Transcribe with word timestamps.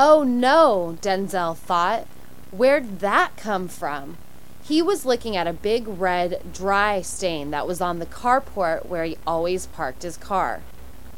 Oh 0.00 0.22
no, 0.22 0.96
Denzel 1.02 1.56
thought. 1.56 2.06
Where'd 2.52 3.00
that 3.00 3.36
come 3.36 3.66
from? 3.66 4.16
He 4.62 4.80
was 4.80 5.04
looking 5.04 5.36
at 5.36 5.48
a 5.48 5.52
big 5.52 5.88
red, 5.88 6.52
dry 6.54 7.02
stain 7.02 7.50
that 7.50 7.66
was 7.66 7.80
on 7.80 7.98
the 7.98 8.06
carport 8.06 8.86
where 8.86 9.02
he 9.02 9.18
always 9.26 9.66
parked 9.66 10.04
his 10.04 10.16
car. 10.16 10.62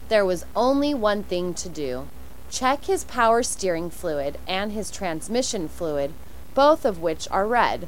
There 0.08 0.24
was 0.24 0.46
only 0.56 0.94
one 0.94 1.24
thing 1.24 1.52
to 1.54 1.68
do 1.68 2.08
check 2.48 2.86
his 2.86 3.04
power 3.04 3.42
steering 3.42 3.90
fluid 3.90 4.38
and 4.48 4.72
his 4.72 4.90
transmission 4.90 5.68
fluid, 5.68 6.14
both 6.54 6.86
of 6.86 6.98
which 6.98 7.28
are 7.30 7.46
red. 7.46 7.86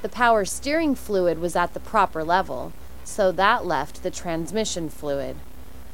The 0.00 0.08
power 0.08 0.44
steering 0.44 0.94
fluid 0.94 1.40
was 1.40 1.56
at 1.56 1.74
the 1.74 1.80
proper 1.80 2.22
level, 2.22 2.72
so 3.02 3.32
that 3.32 3.66
left 3.66 4.04
the 4.04 4.12
transmission 4.12 4.90
fluid. 4.90 5.38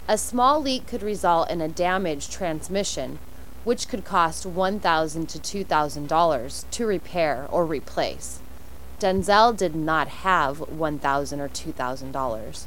A 0.07 0.18
small 0.18 0.61
leak 0.61 0.87
could 0.87 1.03
result 1.03 1.50
in 1.50 1.62
a 1.62 1.68
damaged 1.68 2.30
transmission, 2.30 3.18
which 3.67 3.89
could 3.89 4.05
cost 4.05 4.46
1,000 4.46 5.29
to 5.29 5.41
$2,000 5.41 6.70
to 6.70 6.87
repair 6.87 7.48
or 7.51 7.66
replace. 7.66 8.38
Denzel 9.01 9.57
did 9.57 9.74
not 9.74 10.07
have 10.07 10.61
1,000 10.61 11.41
or 11.41 11.48
$2,000. 11.48 12.66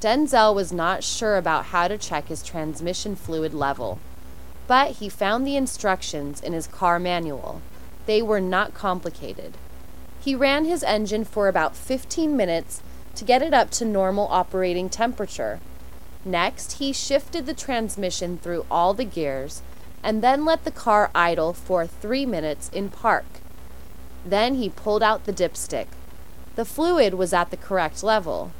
Denzel 0.00 0.52
was 0.52 0.72
not 0.72 1.04
sure 1.04 1.36
about 1.36 1.66
how 1.66 1.86
to 1.86 1.96
check 1.96 2.26
his 2.26 2.42
transmission 2.42 3.14
fluid 3.14 3.54
level, 3.54 4.00
but 4.66 4.96
he 4.96 5.08
found 5.08 5.46
the 5.46 5.54
instructions 5.54 6.40
in 6.40 6.52
his 6.52 6.66
car 6.66 6.98
manual. 6.98 7.62
They 8.06 8.20
were 8.20 8.40
not 8.40 8.74
complicated. 8.74 9.56
He 10.20 10.34
ran 10.34 10.64
his 10.64 10.82
engine 10.82 11.24
for 11.24 11.46
about 11.46 11.76
15 11.76 12.36
minutes 12.36 12.82
to 13.14 13.24
get 13.24 13.40
it 13.40 13.54
up 13.54 13.70
to 13.70 13.84
normal 13.84 14.26
operating 14.32 14.90
temperature. 14.90 15.60
Next, 16.24 16.78
he 16.78 16.92
shifted 16.92 17.46
the 17.46 17.54
transmission 17.54 18.38
through 18.38 18.66
all 18.68 18.94
the 18.94 19.04
gears 19.04 19.62
and 20.04 20.22
then 20.22 20.44
let 20.44 20.64
the 20.64 20.70
car 20.70 21.10
idle 21.14 21.54
for 21.54 21.86
three 21.86 22.26
minutes 22.26 22.68
in 22.74 22.90
park. 22.90 23.24
Then 24.24 24.56
he 24.56 24.68
pulled 24.68 25.02
out 25.02 25.24
the 25.24 25.32
dipstick. 25.32 25.86
The 26.56 26.66
fluid 26.66 27.14
was 27.14 27.32
at 27.32 27.50
the 27.50 27.56
correct 27.56 28.02
level. 28.02 28.52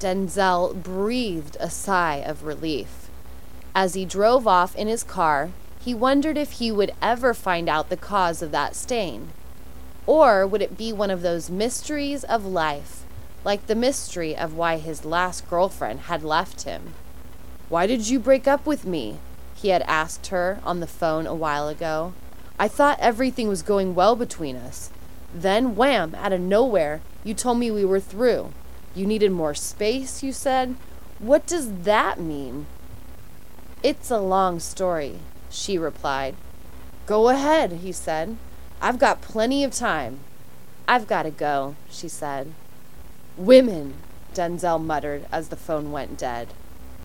Denzel 0.00 0.82
breathed 0.82 1.58
a 1.60 1.68
sigh 1.68 2.16
of 2.16 2.44
relief. 2.44 3.10
As 3.74 3.92
he 3.92 4.06
drove 4.06 4.48
off 4.48 4.74
in 4.74 4.88
his 4.88 5.04
car, 5.04 5.50
he 5.78 5.92
wondered 5.94 6.38
if 6.38 6.52
he 6.52 6.72
would 6.72 6.92
ever 7.02 7.34
find 7.34 7.68
out 7.68 7.90
the 7.90 7.96
cause 7.96 8.40
of 8.40 8.50
that 8.52 8.74
stain. 8.74 9.28
Or 10.06 10.46
would 10.46 10.62
it 10.62 10.78
be 10.78 10.92
one 10.94 11.10
of 11.10 11.20
those 11.20 11.50
mysteries 11.50 12.24
of 12.24 12.44
life, 12.46 13.04
like 13.44 13.66
the 13.66 13.74
mystery 13.74 14.34
of 14.34 14.54
why 14.54 14.78
his 14.78 15.04
last 15.04 15.48
girlfriend 15.48 16.00
had 16.00 16.24
left 16.24 16.62
him? 16.62 16.94
Why 17.68 17.86
did 17.86 18.08
you 18.08 18.18
break 18.18 18.48
up 18.48 18.66
with 18.66 18.86
me? 18.86 19.18
He 19.60 19.68
had 19.68 19.82
asked 19.82 20.28
her 20.28 20.58
on 20.64 20.80
the 20.80 20.86
phone 20.86 21.26
a 21.26 21.34
while 21.34 21.68
ago. 21.68 22.14
I 22.58 22.68
thought 22.68 22.98
everything 23.00 23.48
was 23.48 23.62
going 23.62 23.94
well 23.94 24.16
between 24.16 24.56
us. 24.56 24.90
Then, 25.34 25.76
wham, 25.76 26.14
out 26.14 26.32
of 26.32 26.40
nowhere, 26.40 27.02
you 27.24 27.34
told 27.34 27.58
me 27.58 27.70
we 27.70 27.84
were 27.84 28.00
through. 28.00 28.52
You 28.94 29.06
needed 29.06 29.32
more 29.32 29.54
space, 29.54 30.22
you 30.22 30.32
said. 30.32 30.76
What 31.18 31.46
does 31.46 31.82
that 31.82 32.18
mean? 32.18 32.66
It's 33.82 34.10
a 34.10 34.18
long 34.18 34.60
story, 34.60 35.18
she 35.50 35.76
replied. 35.76 36.36
Go 37.06 37.28
ahead, 37.28 37.72
he 37.72 37.92
said. 37.92 38.36
I've 38.80 38.98
got 38.98 39.20
plenty 39.20 39.62
of 39.62 39.72
time. 39.72 40.20
I've 40.88 41.06
got 41.06 41.24
to 41.24 41.30
go, 41.30 41.76
she 41.90 42.08
said. 42.08 42.52
Women, 43.36 43.94
Denzel 44.34 44.82
muttered 44.82 45.26
as 45.30 45.48
the 45.48 45.56
phone 45.56 45.92
went 45.92 46.18
dead. 46.18 46.48